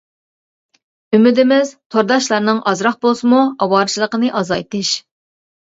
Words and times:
ئۈمىدىمىز 1.17 1.75
تورداشلارنىڭ 1.97 2.65
ئازراق 2.73 2.99
بولسىمۇ 3.07 3.47
ئاۋارىچىلىكىنى 3.47 4.35
ئازايتىش. 4.43 5.01